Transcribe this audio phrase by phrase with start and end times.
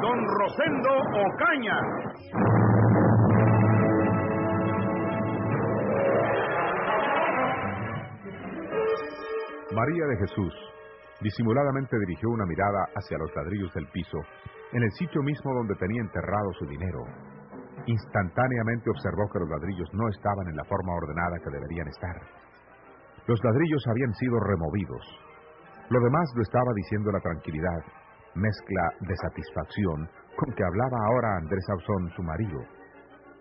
[0.00, 1.76] don Rosendo Ocaña.
[9.72, 10.54] María de Jesús
[11.20, 14.18] disimuladamente dirigió una mirada hacia los ladrillos del piso,
[14.72, 17.04] en el sitio mismo donde tenía enterrado su dinero.
[17.86, 22.16] Instantáneamente observó que los ladrillos no estaban en la forma ordenada que deberían estar.
[23.26, 25.04] Los ladrillos habían sido removidos.
[25.90, 27.99] Lo demás lo estaba diciendo la tranquilidad,
[28.34, 32.60] mezcla de satisfacción con que hablaba ahora Andrés Ausón, su marido.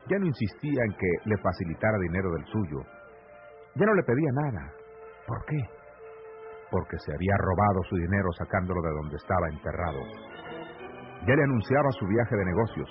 [0.09, 2.81] Ya no insistía en que le facilitara dinero del suyo.
[3.75, 4.73] Ya no le pedía nada.
[5.27, 5.61] ¿Por qué?
[6.71, 10.01] Porque se había robado su dinero sacándolo de donde estaba enterrado.
[11.27, 12.89] Ya le anunciaba su viaje de negocios.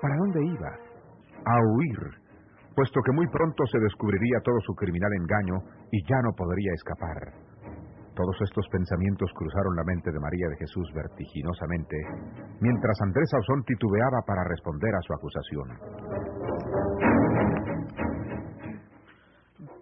[0.00, 0.70] ¿Para dónde iba?
[1.44, 1.98] A huir,
[2.74, 5.56] puesto que muy pronto se descubriría todo su criminal engaño
[5.90, 7.49] y ya no podría escapar.
[8.20, 11.96] Todos estos pensamientos cruzaron la mente de María de Jesús vertiginosamente,
[12.60, 15.66] mientras Andrés Ausón titubeaba para responder a su acusación.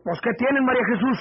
[0.06, 1.18] Pues, ¿qué tienen, María Jesús?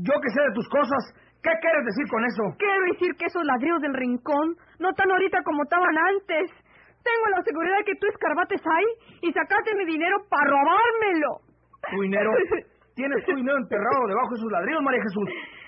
[0.00, 1.12] Yo que sé de tus cosas,
[1.44, 2.42] ¿qué quieres decir con eso?
[2.56, 6.56] Quiero decir que esos ladrillos del rincón no están ahorita como estaban antes.
[7.04, 11.44] Tengo la seguridad de que tú escarbates ahí y sacaste mi dinero para robármelo.
[11.84, 12.32] ¿Tu dinero?
[12.96, 15.59] ¿Tienes tu dinero enterrado debajo de esos ladrillos, María Jesús?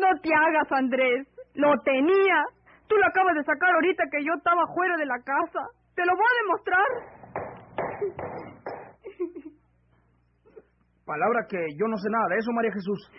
[0.00, 1.28] No te hagas, Andrés.
[1.54, 2.44] Lo tenía.
[2.88, 5.60] Tú lo acabas de sacar ahorita que yo estaba fuera de la casa.
[5.94, 6.88] Te lo voy a demostrar.
[11.04, 13.10] Palabra que yo no sé nada de eso, María Jesús.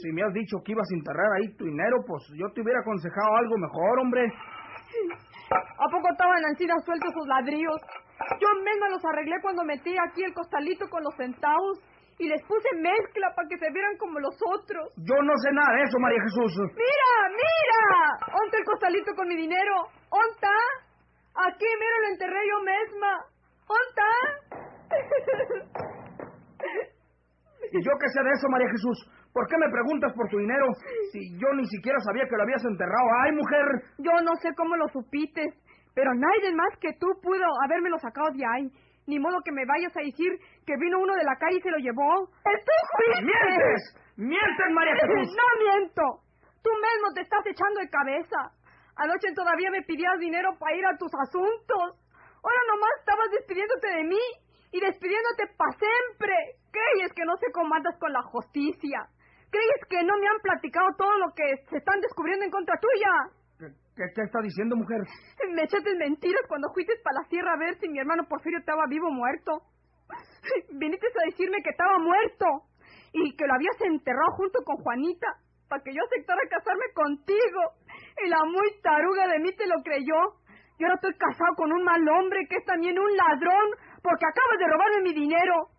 [0.00, 2.80] Si me has dicho que ibas a enterrar ahí tu dinero, pues yo te hubiera
[2.80, 4.22] aconsejado algo mejor, hombre.
[5.50, 7.80] ¿A poco estaban encima sueltos sus ladrillos?
[8.40, 11.82] Yo misma los arreglé cuando metí aquí el costalito con los centavos
[12.18, 14.92] y les puse mezcla para que se vieran como los otros.
[14.96, 16.52] Yo no sé nada de eso, María Jesús.
[16.74, 17.90] ¡Mira, mira!
[18.42, 19.74] ¿Onta el costalito con mi dinero?
[20.10, 20.54] ¿Onta?
[21.34, 23.24] Aquí, mira, lo enterré yo misma.
[23.66, 24.08] ¿Onta?
[27.72, 29.10] ¿Y yo qué sé de eso, María Jesús?
[29.32, 30.66] ¿Por qué me preguntas por tu dinero
[31.10, 33.08] si yo ni siquiera sabía que lo habías enterrado?
[33.24, 33.66] ¡Ay, mujer!
[33.98, 35.42] Yo no sé cómo lo supiste,
[35.92, 38.70] pero nadie más que tú pudo habérmelo sacado de ahí.
[39.06, 40.32] Ni modo que me vayas a decir
[40.66, 42.26] que vino uno de la calle y se lo llevó.
[42.26, 43.24] ¡Tú fuiste!
[43.24, 43.80] ¡Mientes!
[44.16, 45.36] ¡Mientes, María Jesús!
[45.36, 46.02] No miento.
[46.62, 48.40] Tú mismo te estás echando de cabeza.
[48.96, 52.00] Anoche todavía me pidías dinero para ir a tus asuntos.
[52.40, 54.24] Ahora nomás estabas despidiéndote de mí
[54.72, 56.34] y despidiéndote para siempre.
[56.72, 59.08] ¿Crees que no sé cómo andas con la justicia?
[59.50, 63.43] ¿Crees que no me han platicado todo lo que se están descubriendo en contra tuya?
[63.96, 64.98] ¿Qué, qué, está diciendo, mujer?
[65.54, 68.82] Me echaste mentiras cuando fuiste para la sierra a ver si mi hermano Porfirio estaba
[68.88, 69.62] vivo o muerto.
[70.74, 72.46] Viniste a decirme que estaba muerto
[73.12, 75.28] y que lo habías enterrado junto con Juanita
[75.68, 77.60] para que yo aceptara casarme contigo.
[78.18, 80.42] Y la muy taruga de mí te lo creyó.
[80.78, 84.58] Yo ahora estoy casado con un mal hombre que es también un ladrón porque acabas
[84.58, 85.70] de robarme mi dinero.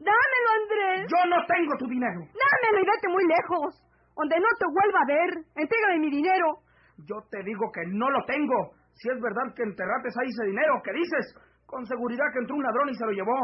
[0.00, 1.04] Dámelo, Andrés.
[1.04, 2.20] Yo no tengo tu dinero.
[2.32, 3.76] Dámelo y vete muy lejos.
[4.16, 5.30] Donde no te vuelva a ver.
[5.52, 6.64] Entrégame mi dinero.
[7.06, 8.74] Yo te digo que no lo tengo.
[8.94, 11.34] Si es verdad que enterraste ahí ese dinero, ¿qué dices?
[11.66, 13.38] Con seguridad que entró un ladrón y se lo llevó.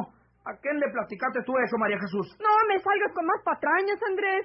[0.45, 2.37] ¿A quién le platicaste tú eso, María Jesús?
[2.43, 4.45] No me salgas con más patrañas, Andrés.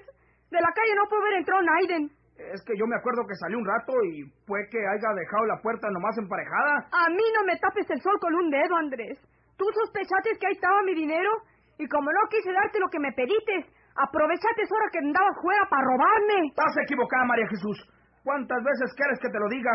[0.52, 2.06] De la calle no puedo ver entrado Naiden.
[2.40, 5.59] Es que yo me acuerdo que salió un rato y fue que haya dejado la
[5.59, 6.88] puerta nomás emparejada.
[6.88, 9.20] A mí no me tapes el sol con un dedo, Andrés.
[9.58, 11.30] Tú sospechaste que ahí estaba mi dinero
[11.78, 15.68] y como no quise darte lo que me pediste, aprovechaste esa hora que andabas fuera
[15.68, 16.47] para robarme.
[16.47, 17.78] Estás equivocada, María Jesús.
[18.24, 19.72] ¿Cuántas veces quieres que te lo diga?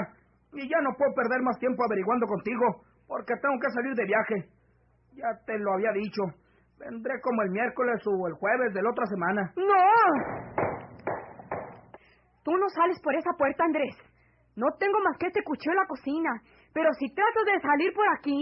[0.52, 4.37] Y ya no puedo perder más tiempo averiguando contigo, porque tengo que salir de viaje.
[5.14, 6.23] Ya te lo había dicho.
[6.79, 9.52] Vendré como el miércoles o el jueves de la otra semana.
[9.56, 9.85] ¡No!
[12.44, 13.96] Tú no sales por esa puerta, Andrés.
[14.56, 16.31] No tengo más que este cuchillo en la cocina.
[16.73, 18.38] Pero si tratas de salir por aquí,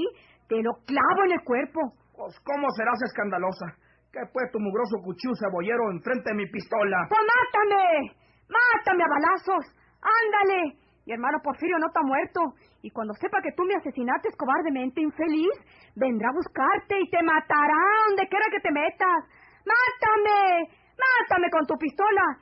[0.49, 1.81] te lo clavo en el cuerpo.
[2.17, 3.67] Pues, ¿cómo serás escandalosa?
[4.13, 7.09] ¿Qué fue tu mugroso cuchillo cebollero enfrente de mi pistola?
[7.09, 8.17] ¡Pues mátame!
[8.49, 9.82] ¡Mátame a balazos!
[10.03, 10.77] ¡Ándale!
[11.07, 12.41] Mi hermano Porfirio no está muerto.
[12.83, 15.55] Y cuando sepa que tú me asesinaste cobardemente, infeliz,
[15.97, 19.23] vendrá a buscarte y te matará donde quiera que te metas.
[19.67, 20.69] ¡Mátame!
[20.95, 22.39] ¡Mátame con tu pistola!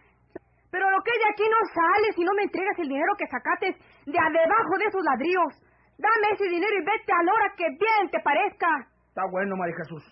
[0.70, 3.66] Pero lo que de aquí no sale si no me entregas el dinero que sacaste
[4.06, 5.52] de debajo de esos ladrillos.
[5.98, 8.68] Dame ese dinero y vete a la hora que bien te parezca.
[9.08, 10.04] Está bueno, María Jesús.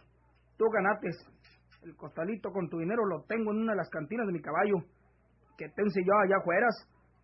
[0.59, 1.17] Tú ganates.
[1.85, 4.83] El costalito con tu dinero lo tengo en una de las cantinas de mi caballo.
[5.57, 6.75] Que te yo allá fueras.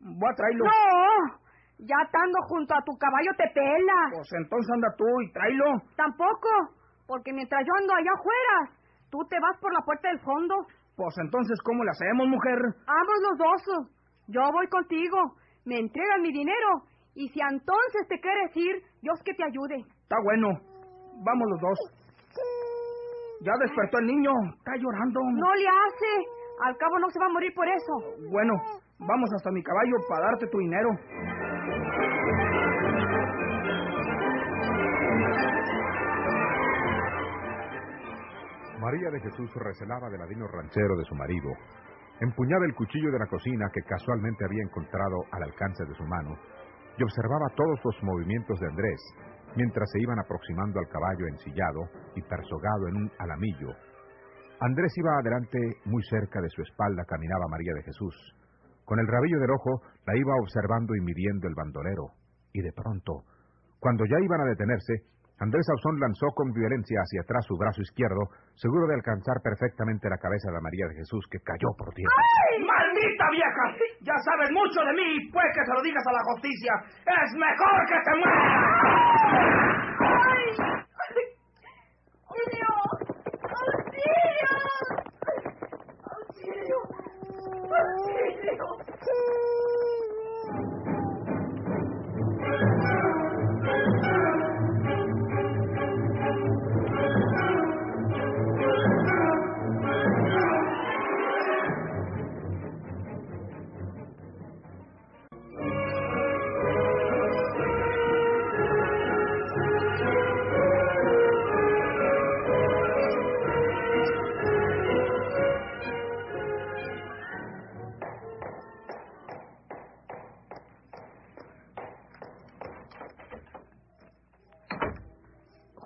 [0.05, 0.65] Voy a traerlo.
[0.65, 1.41] No,
[1.79, 3.99] ya estando junto a tu caballo te pela.
[4.13, 5.81] Pues entonces anda tú y tráelo.
[5.97, 6.49] Tampoco,
[7.07, 8.79] porque mientras yo ando allá afuera,
[9.11, 10.55] tú te vas por la puerta del fondo.
[10.97, 12.59] Pues entonces, ¿cómo le hacemos, mujer?
[12.87, 13.89] Ambos los dos.
[14.29, 15.19] Yo voy contigo.
[15.65, 16.85] Me entregas mi dinero.
[17.15, 19.81] Y si entonces te quieres ir, Dios que te ayude.
[20.03, 20.49] Está bueno.
[21.25, 21.79] Vamos los dos.
[23.41, 24.31] Ya despertó el niño.
[24.59, 25.21] Está llorando.
[25.21, 26.13] No le hace.
[26.63, 27.93] Al cabo no se va a morir por eso.
[28.31, 28.55] Bueno,
[28.99, 30.91] vamos hasta mi caballo para darte tu dinero.
[38.81, 41.51] María de Jesús recelaba del adino ranchero de su marido.
[42.21, 46.37] Empuñaba el cuchillo de la cocina que casualmente había encontrado al alcance de su mano
[46.97, 49.01] y observaba todos los movimientos de Andrés
[49.57, 53.71] mientras se iban aproximando al caballo ensillado y persogado en un alamillo.
[54.61, 58.15] Andrés iba adelante, muy cerca de su espalda caminaba María de Jesús.
[58.85, 62.13] Con el rabillo del ojo la iba observando y midiendo el bandolero.
[62.53, 63.25] Y de pronto,
[63.81, 65.05] cuando ya iban a detenerse,
[65.41, 70.19] Andrés Ausón lanzó con violencia hacia atrás su brazo izquierdo, seguro de alcanzar perfectamente la
[70.19, 72.15] cabeza de María de Jesús, que cayó por tierra.
[72.15, 72.63] ¡Ay!
[72.63, 73.65] ¡Maldita vieja!
[74.01, 76.73] Ya sabes mucho de mí, pues que se lo digas a la justicia.
[77.03, 78.55] ¡Es mejor que te muera!
[79.99, 80.84] ¡Ay!
[87.87, 89.54] Oh,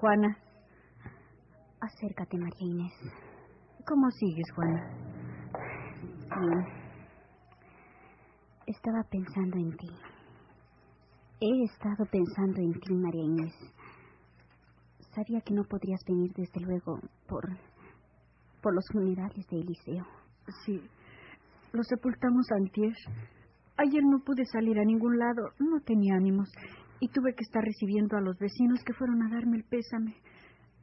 [0.09, 0.39] Juana.
[1.81, 2.95] Acércate, María Inés.
[3.87, 4.89] ¿Cómo sigues, Juana?
[6.41, 6.67] Bien.
[8.67, 9.91] Estaba pensando en ti.
[11.43, 13.53] He estado pensando en ti, María Inés.
[15.15, 17.45] Sabía que no podrías venir, desde luego, por,
[18.63, 20.07] por los funerales de Eliseo.
[20.65, 20.81] Sí.
[21.73, 22.95] Lo sepultamos antier.
[23.77, 25.51] Ayer no pude salir a ningún lado.
[25.59, 26.49] No tenía ánimos
[27.01, 30.17] y tuve que estar recibiendo a los vecinos que fueron a darme el pésame.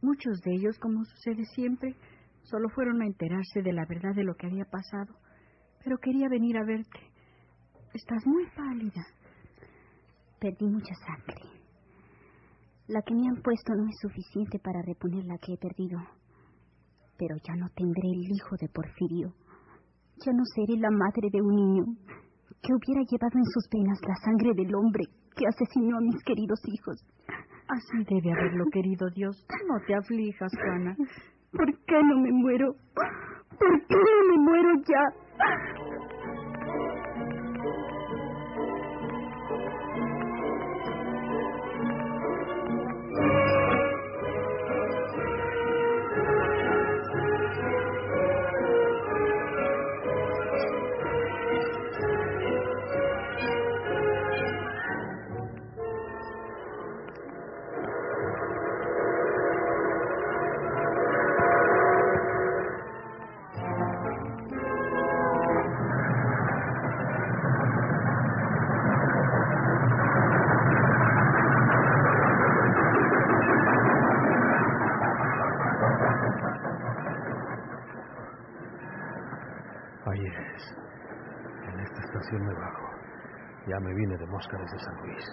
[0.01, 1.95] Muchos de ellos, como sucede siempre,
[2.43, 5.15] solo fueron a enterarse de la verdad de lo que había pasado.
[5.83, 6.99] Pero quería venir a verte.
[7.93, 9.05] Estás muy pálida.
[10.39, 11.41] Perdí mucha sangre.
[12.87, 15.99] La que me han puesto no es suficiente para reponer la que he perdido.
[17.17, 19.33] Pero ya no tendré el hijo de Porfirio.
[20.25, 21.85] Ya no seré la madre de un niño
[22.61, 26.59] que hubiera llevado en sus venas la sangre del hombre que asesinó a mis queridos
[26.67, 27.03] hijos.
[27.67, 29.45] Así debe haberlo querido Dios.
[29.67, 30.95] No te aflijas, Juana.
[31.51, 32.73] ¿Por qué no me muero?
[33.57, 36.14] ¿Por qué no me muero ya?
[83.67, 85.23] Ya me vine de Mosca desde San Luis.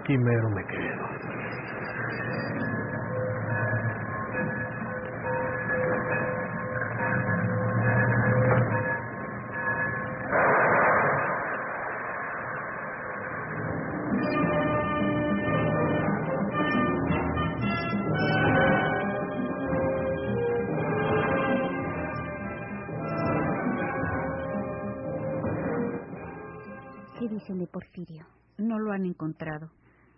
[0.00, 1.12] Aquí mero me quedo.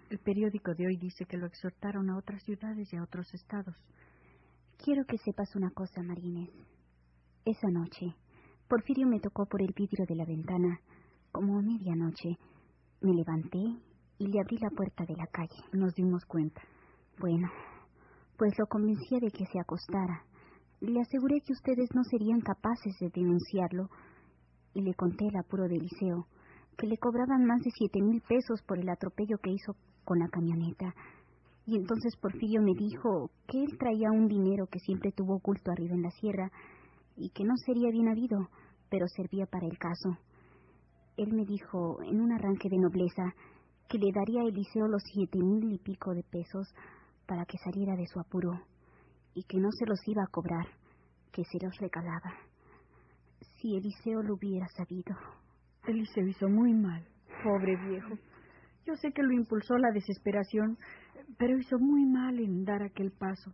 [0.08, 3.76] El periódico de hoy dice que lo exhortaron a otras ciudades y a otros estados.
[4.82, 6.49] Quiero que sepas una cosa, Marines.
[7.44, 8.06] Esa noche,
[8.68, 10.80] Porfirio me tocó por el vidrio de la ventana,
[11.30, 12.38] como a medianoche.
[13.02, 13.58] Me levanté
[14.16, 15.61] y le abrí la puerta de la calle.
[15.75, 16.62] Nos dimos cuenta.
[17.20, 17.50] Bueno,
[18.38, 20.25] pues lo convencí de que se acostara.
[20.80, 23.90] Le aseguré que ustedes no serían capaces de denunciarlo
[24.73, 26.28] y le conté el apuro de Eliseo,
[26.76, 30.28] que le cobraban más de siete mil pesos por el atropello que hizo con la
[30.28, 30.95] camioneta.
[31.66, 35.95] Y entonces Porfirio me dijo que él traía un dinero que siempre tuvo oculto arriba
[35.95, 36.50] en la sierra
[37.16, 38.49] y que no sería bien habido,
[38.90, 40.19] pero servía para el caso.
[41.16, 43.35] Él me dijo, en un arranque de nobleza,
[43.88, 46.69] que le daría a Eliseo los siete mil y pico de pesos
[47.26, 48.61] para que saliera de su apuro
[49.35, 50.66] y que no se los iba a cobrar,
[51.33, 52.33] que se los regalaba.
[53.57, 55.16] Si Eliseo lo hubiera sabido.
[55.87, 57.05] Eliseo hizo muy mal,
[57.43, 58.14] pobre viejo.
[58.87, 60.79] Yo sé que lo impulsó la desesperación,
[61.38, 63.53] pero hizo muy mal en dar aquel paso.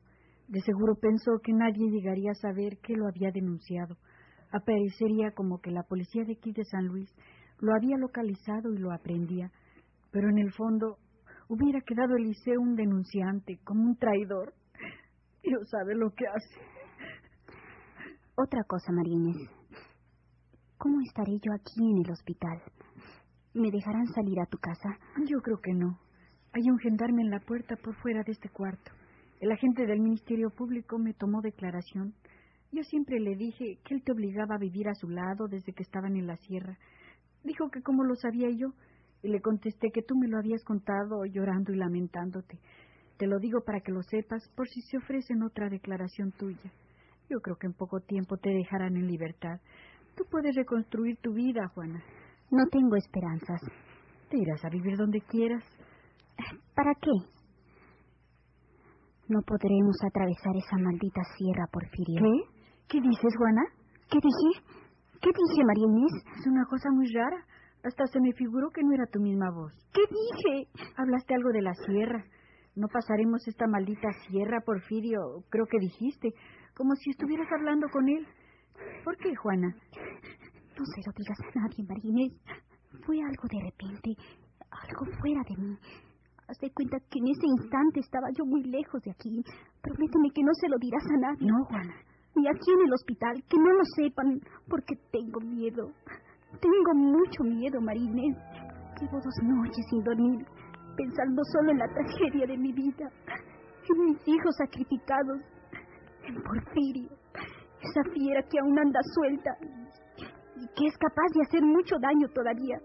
[0.49, 3.97] De seguro pensó que nadie llegaría a saber que lo había denunciado.
[4.53, 7.09] Aparecería como que la policía de aquí de San Luis
[7.61, 9.51] lo había localizado y lo aprendía.
[10.11, 10.99] Pero en el fondo
[11.49, 14.55] hubiera quedado Eliseo un denunciante, como un traidor.
[15.43, 16.61] Dios sabe lo que hace.
[18.35, 19.60] Otra cosa, Marínez.
[20.81, 22.59] ¿Cómo estaré yo aquí en el hospital?
[23.53, 24.89] ¿Me dejarán salir a tu casa?
[25.27, 25.99] Yo creo que no.
[26.55, 28.91] Hay un gendarme en la puerta por fuera de este cuarto.
[29.41, 32.15] El agente del Ministerio Público me tomó declaración.
[32.73, 35.83] Yo siempre le dije que él te obligaba a vivir a su lado desde que
[35.83, 36.79] estaban en la sierra.
[37.45, 38.73] Dijo que como lo sabía yo,
[39.23, 42.59] y le contesté que tú me lo habías contado llorando y lamentándote.
[43.19, 46.73] Te lo digo para que lo sepas por si se ofrecen otra declaración tuya.
[47.29, 49.61] Yo creo que en poco tiempo te dejarán en libertad.
[50.17, 52.02] Tú puedes reconstruir tu vida, Juana.
[52.50, 53.61] No tengo esperanzas.
[54.29, 55.64] Te irás a vivir donde quieras.
[56.75, 57.12] ¿Para qué?
[59.29, 62.21] No podremos atravesar esa maldita sierra, Porfirio.
[62.21, 62.61] ¿Qué?
[62.88, 63.62] ¿Qué dices, Juana?
[64.11, 64.67] ¿Qué dije?
[65.21, 66.12] ¿Qué dije, María Inés?
[66.40, 67.45] Es una cosa muy rara.
[67.85, 69.73] Hasta se me figuró que no era tu misma voz.
[69.93, 70.69] ¿Qué dije?
[70.97, 72.25] Hablaste algo de la sierra.
[72.75, 76.33] No pasaremos esta maldita sierra, Porfirio, creo que dijiste,
[76.76, 78.26] como si estuvieras hablando con él.
[79.05, 79.69] ¿Por qué, Juana?
[80.79, 82.33] No se lo digas a nadie, Marinés.
[83.05, 84.11] Fue algo de repente,
[84.71, 85.77] algo fuera de mí.
[86.49, 89.43] Haz de cuenta que en ese instante estaba yo muy lejos de aquí.
[89.83, 91.47] Prométeme que no se lo dirás a nadie.
[91.47, 91.95] No, Juana.
[92.35, 95.93] Ni aquí en el hospital, que no lo sepan, porque tengo miedo.
[96.61, 98.37] Tengo mucho miedo, Marinés.
[99.01, 100.47] Llevo dos noches sin dormir,
[100.97, 103.11] pensando solo en la tragedia de mi vida,
[103.89, 105.41] en mis hijos sacrificados,
[106.27, 107.11] en Porfirio,
[107.83, 109.51] esa fiera que aún anda suelta
[110.57, 112.79] y que es capaz de hacer mucho daño todavía.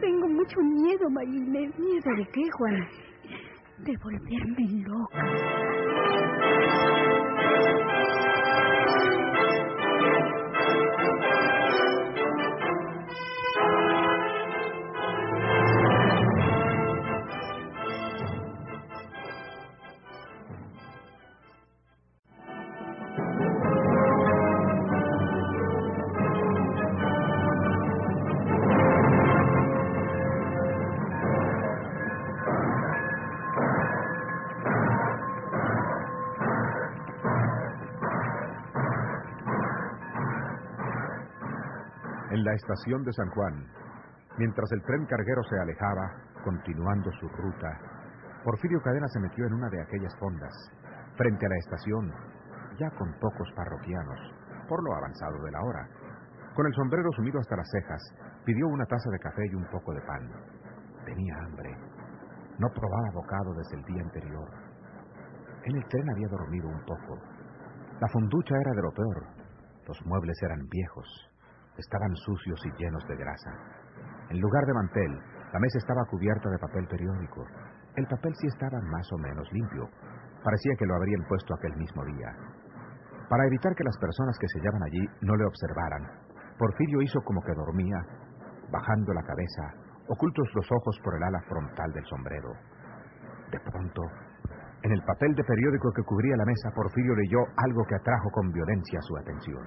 [0.00, 1.78] Tengo mucho miedo, Marinés.
[1.78, 2.88] ¿Miedo de qué, Juana?
[3.78, 5.61] De volverme loca.
[42.42, 43.54] La estación de San Juan,
[44.36, 46.10] mientras el tren carguero se alejaba,
[46.42, 47.70] continuando su ruta,
[48.42, 50.50] Porfirio Cadena se metió en una de aquellas fondas,
[51.14, 52.12] frente a la estación,
[52.80, 54.18] ya con pocos parroquianos,
[54.66, 55.88] por lo avanzado de la hora.
[56.56, 58.02] Con el sombrero sumido hasta las cejas,
[58.44, 60.28] pidió una taza de café y un poco de pan.
[61.04, 61.70] Tenía hambre.
[62.58, 64.50] No probaba bocado desde el día anterior.
[65.62, 67.22] En el tren había dormido un poco.
[68.00, 69.26] La fonducha era de lo peor.
[69.86, 71.31] Los muebles eran viejos.
[71.76, 73.50] Estaban sucios y llenos de grasa.
[74.28, 75.12] En lugar de mantel,
[75.52, 77.44] la mesa estaba cubierta de papel periódico.
[77.96, 79.88] El papel sí estaba más o menos limpio.
[80.42, 82.28] Parecía que lo habrían puesto aquel mismo día.
[83.28, 86.04] Para evitar que las personas que se hallaban allí no le observaran,
[86.58, 87.96] Porfirio hizo como que dormía,
[88.70, 89.72] bajando la cabeza,
[90.08, 92.52] ocultos los ojos por el ala frontal del sombrero.
[93.50, 94.02] De pronto,
[94.82, 98.50] en el papel de periódico que cubría la mesa, Porfirio leyó algo que atrajo con
[98.50, 99.64] violencia su atención.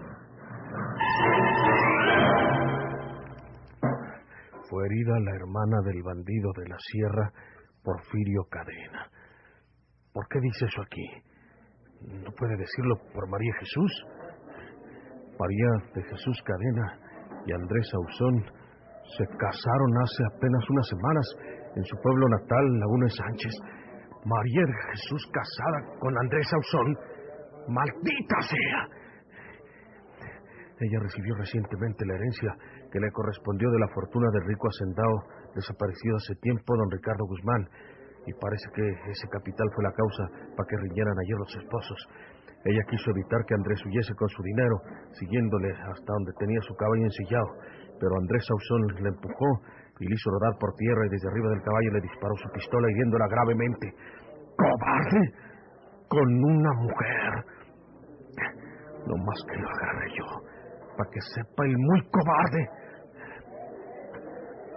[4.83, 7.31] Herida la hermana del bandido de la sierra,
[7.83, 9.09] Porfirio Cadena.
[10.13, 11.07] ¿Por qué dice eso aquí?
[12.23, 13.91] ¿No puede decirlo por María Jesús?
[15.39, 16.99] María de Jesús Cadena
[17.45, 18.43] y Andrés Ausón
[19.17, 21.25] se casaron hace apenas unas semanas
[21.75, 23.53] en su pueblo natal, Laguna de Sánchez.
[24.25, 26.97] María de Jesús casada con Andrés Ausón.
[27.67, 29.05] ¡Maldita sea!
[30.79, 32.55] Ella recibió recientemente la herencia
[32.95, 37.67] que le correspondió de la fortuna del rico hacendado desaparecido hace tiempo, don Ricardo Guzmán,
[38.23, 40.23] y parece que ese capital fue la causa
[40.55, 41.99] para que riñeran ayer los esposos.
[42.63, 44.79] Ella quiso evitar que Andrés huyese con su dinero,
[45.11, 47.51] siguiéndole hasta donde tenía su caballo ensillado,
[47.99, 49.49] pero Andrés Sauzón le empujó
[49.99, 52.87] y le hizo rodar por tierra y desde arriba del caballo le disparó su pistola
[52.95, 53.91] hiriéndola gravemente.
[54.55, 55.23] ¡Cobarde!
[56.07, 57.31] Con una mujer.
[59.03, 60.54] No más que lo agarre yo,
[60.97, 62.69] para que sepa el muy cobarde.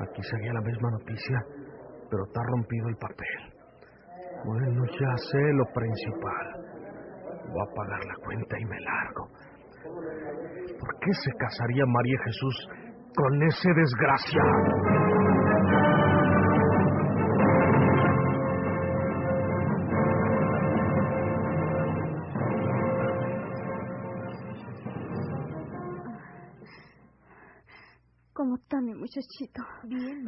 [0.01, 1.39] Aquí seguía la misma noticia,
[2.11, 3.59] pero está rompido el papel.
[4.45, 6.47] Bueno, ya sé lo principal.
[7.49, 9.29] Voy a pagar la cuenta y me largo.
[10.79, 12.69] ¿Por qué se casaría María Jesús
[13.17, 15.08] con ese desgraciado?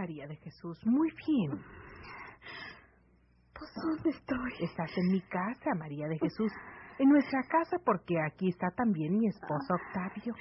[0.00, 1.60] María de Jesús, muy bien.
[3.52, 4.52] Pues, ¿dónde estoy?
[4.64, 6.50] Estás en mi casa, María de Jesús.
[6.98, 10.32] En nuestra casa, porque aquí está también mi esposo Octavio.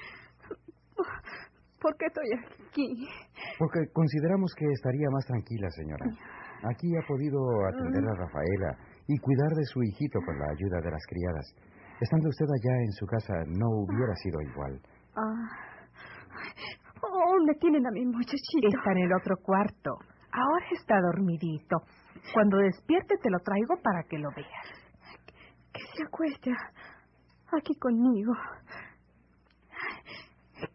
[1.78, 2.88] ¿Por qué estoy aquí?
[3.58, 6.06] Porque consideramos que estaría más tranquila, señora.
[6.64, 10.90] Aquí ha podido atender a Rafaela y cuidar de su hijito con la ayuda de
[10.90, 11.54] las criadas.
[12.00, 14.80] Estando usted allá en su casa, no hubiera sido igual.
[15.16, 15.69] Ah.
[17.40, 18.68] ¿Dónde tienen a mi muchachito?
[18.68, 19.96] Está en el otro cuarto.
[20.30, 21.78] Ahora está dormidito.
[22.34, 24.68] Cuando despierte te lo traigo para que lo veas.
[25.72, 26.50] Que se acueste
[27.50, 28.34] aquí conmigo.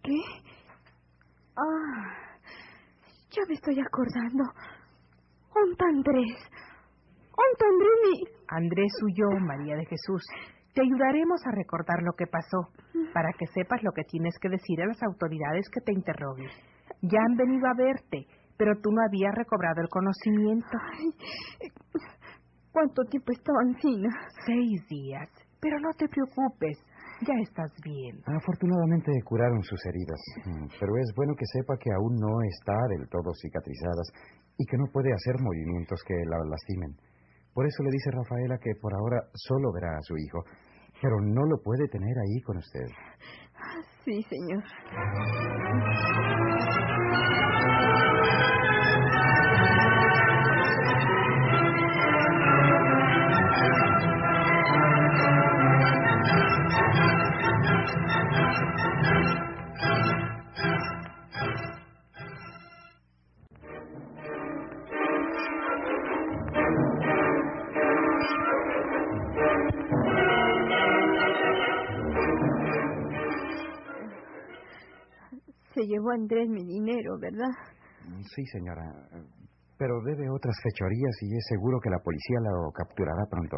[0.02, 0.20] ¿Qué?
[1.56, 2.18] Ah,
[3.30, 4.44] ya me estoy acordando.
[5.54, 6.50] ¿Onta Andrés?
[7.30, 8.24] ¿Onta Andrés mi...?
[8.48, 10.24] Andrés huyó, María de Jesús.
[10.76, 12.68] Te ayudaremos a recordar lo que pasó,
[13.14, 16.50] para que sepas lo que tienes que decir a las autoridades que te interroguen.
[17.02, 18.28] Ya han venido a verte,
[18.58, 20.76] pero tú no habías recobrado el conocimiento.
[22.74, 24.10] ¿Cuánto tiempo estaba encina?
[24.46, 25.30] Seis días.
[25.62, 26.78] Pero no te preocupes,
[27.24, 28.20] ya estás bien.
[28.28, 33.08] Afortunadamente curaron sus heridas, mm, pero es bueno que sepa que aún no está del
[33.08, 34.12] todo cicatrizadas
[34.58, 37.00] y que no puede hacer movimientos que la lastimen.
[37.56, 40.44] Por eso le dice Rafaela que por ahora solo verá a su hijo,
[41.06, 42.88] pero no lo puede tener ahí con usted.
[44.04, 44.64] Sí, señor.
[76.06, 77.50] Llevó Andrés mi dinero, ¿verdad?
[78.36, 78.84] Sí, señora.
[79.78, 83.58] Pero debe otras fechorías y es seguro que la policía lo capturará pronto.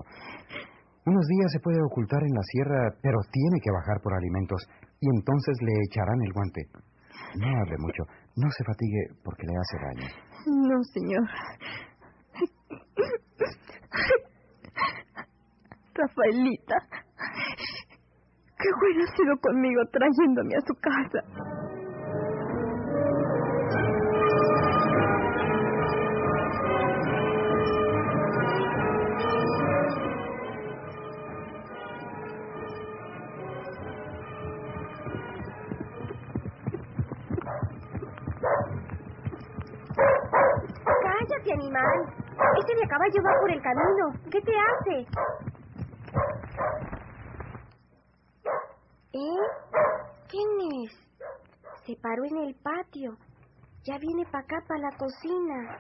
[1.06, 4.62] Unos días se puede ocultar en la sierra, pero tiene que bajar por alimentos
[5.00, 6.62] y entonces le echarán el guante.
[7.40, 8.04] No hable mucho,
[8.36, 10.08] no se fatigue porque le hace daño.
[10.48, 11.24] No, señor.
[15.94, 16.76] Rafaelita,
[18.58, 21.66] qué bueno ha sido conmigo trayéndome a su casa.
[41.78, 42.13] Animal.
[42.60, 44.06] Este de a caballo va por el camino.
[44.32, 45.08] ¿Qué te hace?
[49.13, 49.42] ¿Eh?
[50.30, 50.50] ¿Quién
[50.84, 50.92] es?
[51.86, 53.18] Se paró en el patio.
[53.84, 55.80] Ya viene para acá, para la cocina.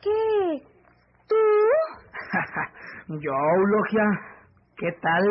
[0.00, 0.62] ¿Qué?
[1.26, 1.34] ¿Tú?
[3.20, 4.04] Yo, Eulogia.
[4.76, 5.24] ¿Qué tal?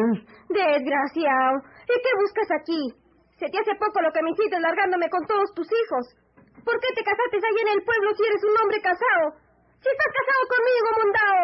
[0.50, 1.60] Desgraciado.
[1.84, 3.07] ¿Y qué buscas aquí?
[3.38, 6.04] Se te hace poco lo que me hiciste largándome con todos tus hijos.
[6.66, 9.38] ¿Por qué te casaste ahí en el pueblo si eres un hombre casado?
[9.78, 11.42] Si estás casado conmigo, mondao.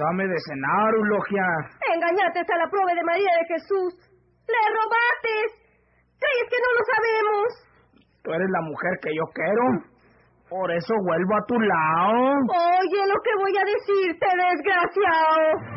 [0.00, 1.48] Dame de cenar, Eulogia.
[1.92, 3.92] Engañaste a la prueba de María de Jesús.
[4.48, 5.36] Le robaste.
[6.16, 7.46] ¿Crees que no lo sabemos?
[8.24, 9.64] Tú eres la mujer que yo quiero.
[10.48, 12.40] Por eso vuelvo a tu lado.
[12.80, 15.76] Oye lo que voy a decirte, desgraciado.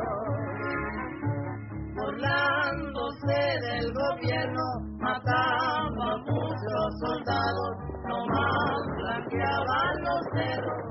[2.01, 4.63] Burlándose del gobierno,
[4.97, 10.83] mataba a muchos soldados, nomás blanqueaban los cerros,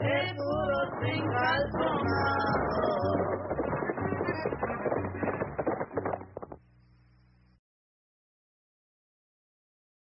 [0.00, 3.05] seguros sin calzonar.